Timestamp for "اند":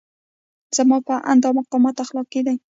1.31-1.41